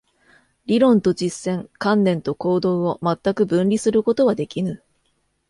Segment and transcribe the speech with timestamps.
[0.65, 4.81] 理論と実践、観念と行動を全く分離することはできぬ。